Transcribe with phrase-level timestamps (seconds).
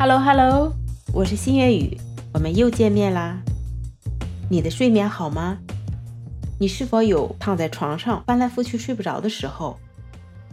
[0.00, 0.72] Hello Hello，
[1.12, 1.98] 我是新月雨，
[2.32, 3.42] 我们又见面啦。
[4.48, 5.58] 你的睡眠好吗？
[6.60, 9.76] 你是否有躺在床上翻来覆去睡不着的时候？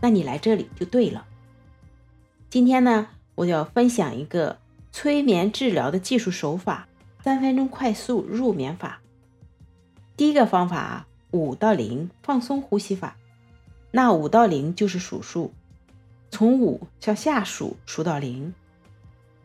[0.01, 1.27] 那你来这里就对了。
[2.49, 4.57] 今天呢，我就要分享一个
[4.91, 6.87] 催眠治疗的技术手法——
[7.23, 8.99] 三分钟快速入眠法。
[10.17, 13.15] 第一个方法，五到零放松呼吸法。
[13.91, 15.53] 那五到零就是数数，
[16.31, 18.51] 从五向下数，数到零。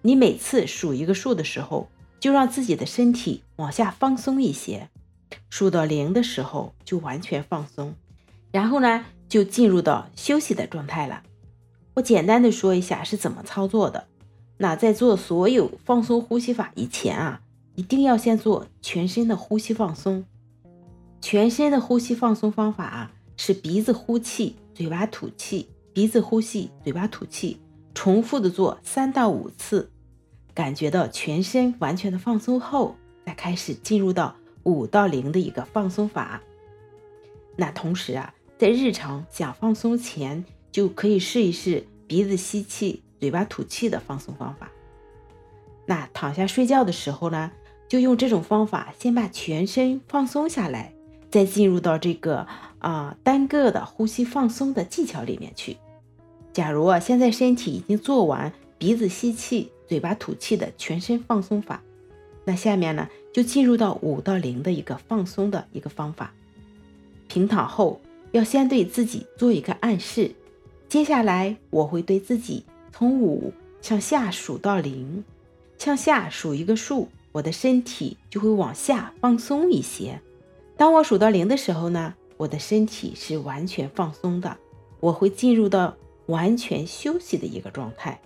[0.02, 4.88] 你每次数一个数的时候，就让自己的身体往下放松一些；
[5.48, 7.94] 数到零的时候，就完全放松。
[8.50, 11.22] 然后呢，就进入到休息的状态了。
[11.94, 14.06] 我简单的说一下是怎么操作的。
[14.58, 17.40] 那在做所有放松呼吸法以前啊，
[17.74, 20.24] 一定要先做全身的呼吸放松。
[21.20, 23.12] 全身的呼吸放松方法啊。
[23.42, 27.58] 是鼻子呼气，嘴巴吐气，鼻子呼气，嘴巴吐气，
[28.02, 29.90] 重复的做三到五次，
[30.54, 36.40] 感觉到全身完全的放松后，再开始进入到五到零的一个放松法。
[37.56, 44.70] 那同时啊，在日常想放松前，就可以试一试鼻子吸气，嘴巴吐气的放松方法。
[45.84, 47.52] 那躺下睡觉的时候呢，
[47.86, 50.94] 就用这种方法先把全身放松下来。
[51.30, 52.46] 再进入到这个
[52.78, 55.76] 啊单个的呼吸放松的技巧里面去。
[56.52, 61.82] 假如啊现在身体已经做完鼻子吸气、嘴巴吐气的全身放松法，
[62.44, 66.32] 那下面呢就进入到五到零的一个放松的一个方法。
[67.28, 68.00] 平躺后
[68.32, 70.32] 要先对自己做一个暗示，
[70.88, 75.24] 接下来我会对自己从五向下数到零，
[75.78, 80.20] 向下数一个数，我的身体就会往下放松一些。
[80.76, 84.56] 当我数到零的时候呢，我的身体是完全放松的，
[84.98, 85.94] 我会进入到
[86.30, 88.20] 完全休息的一个状态。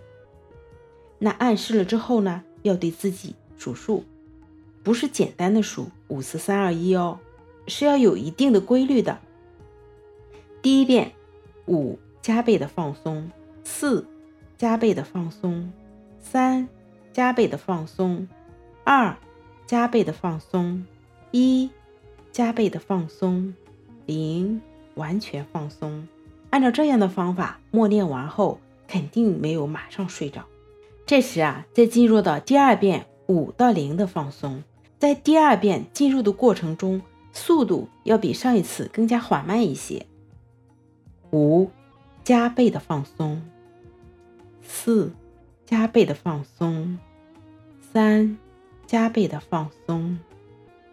[1.18, 4.04] 那暗示了之后呢，要对自己数数，
[4.82, 7.18] 不是简单的数五四三二一哦，
[7.66, 9.18] 是要有一定的规律的。
[10.62, 11.12] 第一遍
[11.66, 13.30] 五加倍的放松，
[13.64, 14.06] 四
[14.56, 15.72] 加倍的放松，
[16.20, 16.68] 三
[17.12, 18.28] 加倍的放松，
[18.84, 19.16] 二
[19.66, 20.86] 加倍的放松，
[21.32, 21.70] 一。
[22.32, 23.54] 加倍的放松，
[24.06, 24.60] 零
[24.96, 26.08] 完全放松。
[26.54, 30.44] 按照这样的方法默念完后，肯定没有马上睡着。
[31.04, 34.62] 这时啊，再进入到第二遍五到零的放松，
[35.00, 40.06] 在第二遍进入的过程中，速度要比上一次更加缓慢一些。
[41.32, 41.72] 五
[42.22, 43.42] 加倍的放松，
[44.62, 45.12] 四
[45.66, 47.00] 加倍的放松，
[47.92, 48.38] 三
[48.86, 50.20] 加倍的放松，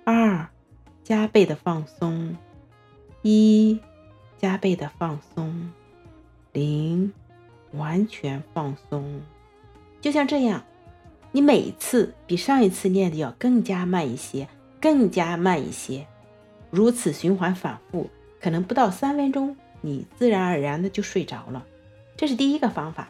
[0.05, 0.47] 二。
[1.03, 2.35] 加倍的放松，
[3.21, 3.79] 一
[4.41, 5.71] 加倍的放松，
[6.51, 7.13] 零
[7.73, 9.21] 完全放松。
[10.01, 10.63] 就像这样，
[11.31, 14.47] 你每一次比上一次念的要更加慢一些，
[14.81, 16.07] 更加慢一些，
[16.71, 18.09] 如此循环反复，
[18.41, 21.63] 可能不到三分钟，你自然而然的就睡着了。
[22.17, 23.09] 这是第一个方法。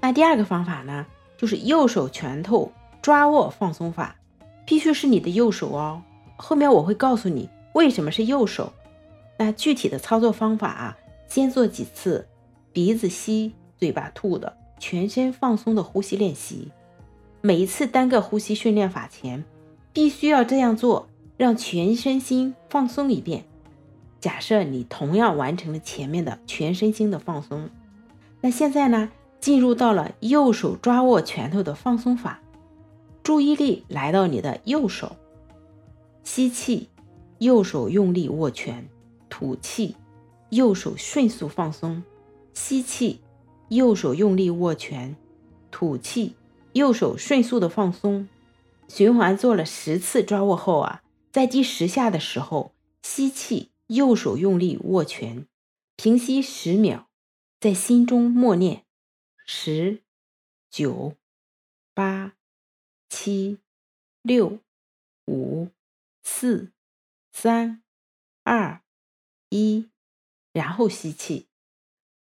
[0.00, 1.04] 那第二个方法呢，
[1.36, 2.70] 就是右手拳头
[3.02, 4.14] 抓握放松法，
[4.64, 6.00] 必须是你的右手哦。
[6.36, 8.72] 后面我会告诉你为什么是右手。
[9.44, 12.28] 那具体的操作方法啊，先做几次
[12.72, 16.70] 鼻子吸、嘴巴吐的全身放松的呼吸练习。
[17.40, 19.44] 每一次单个呼吸训练法前，
[19.92, 23.44] 必须要这样做，让全身心放松一遍。
[24.20, 27.68] 假设你同样完成了前面的全身心的放松，
[28.40, 29.10] 那现在呢，
[29.40, 32.38] 进入到了右手抓握拳头的放松法，
[33.24, 35.16] 注意力来到你的右手。
[36.22, 36.88] 吸气，
[37.38, 38.84] 右手用力握拳；
[39.32, 39.96] 吐气，
[40.50, 42.02] 右手迅速放松。
[42.52, 43.22] 吸气，
[43.70, 45.14] 右手用力握拳；
[45.70, 46.34] 吐气，
[46.74, 48.28] 右手迅速的放松。
[48.88, 55.46] 循环做了十次抓握后啊，在第十下的时候，吸气，右手用力握拳，
[55.96, 57.06] 平息十秒，
[57.58, 58.84] 在心中默念：
[59.46, 60.02] 十、
[60.70, 61.14] 九、
[61.94, 62.34] 八、
[63.08, 63.56] 七、
[64.20, 64.58] 六、
[65.24, 65.68] 五。
[66.24, 66.70] 四、
[67.32, 67.82] 三、
[68.44, 68.81] 二、
[69.60, 69.90] 一，
[70.52, 71.46] 然后吸气，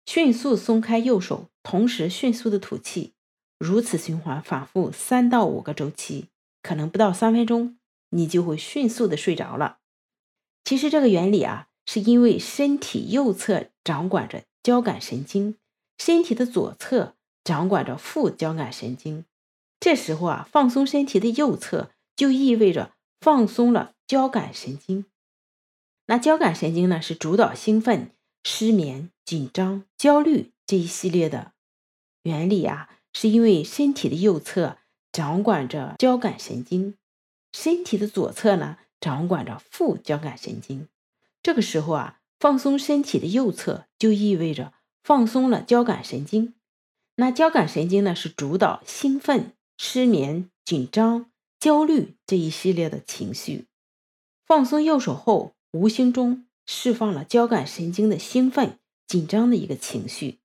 [0.06, 3.14] 迅速松开右手，同时迅速的吐气，
[3.58, 6.26] 如此循环反复三到五个周期，
[6.62, 7.78] 可能不到三分钟，
[8.10, 9.78] 你就会迅速的睡着了。
[10.64, 15.56] 其实这个原理啊，是因为身体右侧掌管着交感神经，
[15.98, 19.24] 身体的左侧掌管着副交感神经，
[19.80, 22.92] 这时候啊，放松身体的右侧，就意味着。
[23.18, 25.06] 放松了交感神经，
[26.06, 28.12] 那交感神经呢是主导兴奋、
[28.44, 31.52] 失眠、紧张、焦虑这一系列的
[32.22, 34.78] 原理啊，是因为身体的右侧
[35.10, 36.94] 掌管着交感神经，
[37.52, 40.88] 身体的左侧呢掌管着副交感神经。
[41.42, 44.72] 这个时候啊，放松身体的右侧，就意味着
[45.02, 46.54] 放松了交感神经。
[47.16, 53.66] 那交感神经呢，是主导兴奋、失眠、紧张、焦虑这一系列的情绪。
[54.44, 60.38] 放松右手后，无形中释放了交感神经的兴奋、紧张的一个情绪。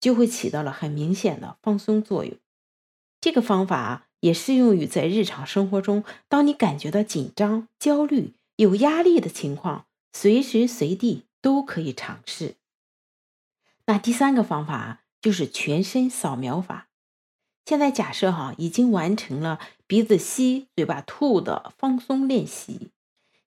[0.00, 2.36] 就会起到了很明显的放松作用。
[3.22, 12.56] 这个方法，也适用于在日常生活中，当你感觉到紧张、焦虑、有压力的情况，随时随地都可以尝试。
[13.86, 16.88] 那第三个方法就是全身扫描法。
[17.64, 22.90] 现在假设哈，已经完成了鼻子吸、嘴巴吐的放松练习，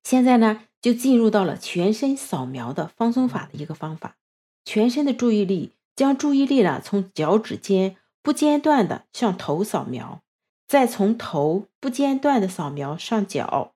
[0.04, 4.16] 现在呢，就进入到了全身扫描的放松法的一个方法。
[4.64, 5.74] 全身的注意力。
[5.98, 10.22] 将注意力呢从脚趾尖不间断的向头扫描，
[10.68, 13.74] 再从头不间断的扫描上脚，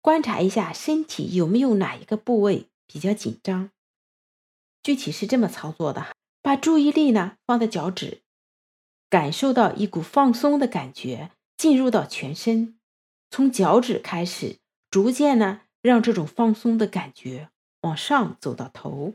[0.00, 3.70] 观察一下身体有没有哪一个部位比较紧张。
[4.82, 6.08] 具体是这么操作的：
[6.42, 8.22] 把注意力呢放在脚趾，
[9.08, 12.80] 感受到一股放松的感觉进入到全身，
[13.30, 14.58] 从脚趾开始，
[14.90, 17.50] 逐渐呢让这种放松的感觉
[17.82, 19.14] 往上走到头。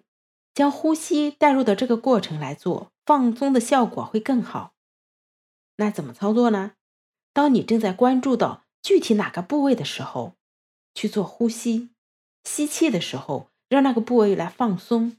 [0.54, 4.74] 将呼吸带入到这个过程来做，放松的效果会更好。
[5.76, 6.74] 那怎么操作呢？
[7.32, 10.34] 当你正在关注到具体哪个部位的时候，
[10.96, 11.92] 去做呼吸。
[12.44, 15.18] 吸气的时候，让那个部位来放松。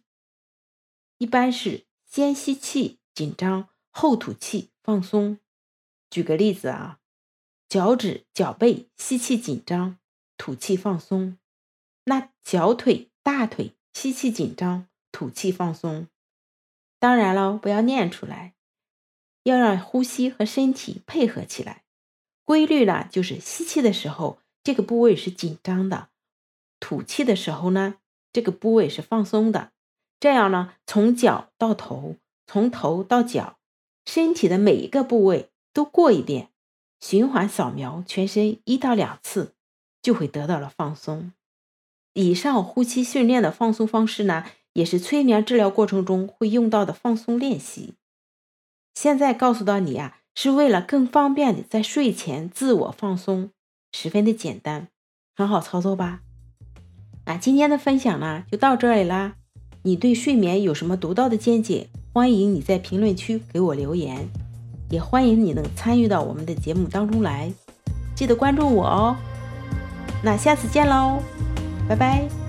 [1.19, 5.39] 一般是先吸气紧张，后吐气放松。
[6.11, 6.99] 举个例子啊，
[7.69, 9.99] 脚趾、脚背吸气紧张，
[10.38, 11.37] 吐气放松。
[12.05, 14.87] 那小腿、大腿吸气紧张。
[15.11, 16.06] 吐气放松，
[16.99, 18.52] 当然了，不要念出来，
[19.43, 21.82] 要让呼吸和身体配合起来。
[22.44, 26.11] 规律呢，就是吸气的时候这个部位是紧张的，
[26.79, 27.96] 吐气的时候呢
[28.32, 29.73] 这个部位是放松的。
[30.20, 33.58] 这样呢，从脚到头，从头到脚，
[34.05, 36.50] 身体的每一个部位都过一遍，
[37.00, 39.55] 循环扫描全身一到两次，
[40.03, 41.33] 就会得到了放松。
[42.15, 44.45] 以上呼吸训练的放松方式呢？
[44.75, 47.95] 也是催眠治疗过程中会用到的放松练习。
[48.95, 53.50] 现在告诉到你啊，是为了更方便的在睡前自我放松，
[53.93, 54.89] 十分的简单，
[55.35, 56.21] 很好操作吧？
[57.27, 59.35] 那今天的分享呢，就到这里啦。
[59.83, 61.89] 你对睡眠有什么独到的见解？
[62.12, 64.29] 欢迎你在评论区给我留言，
[64.91, 67.53] 也欢迎你能参与到我们的节目当中来。
[68.15, 69.17] 记得关注我哦。
[70.23, 71.23] 那下次见喽，
[71.88, 72.48] 拜拜。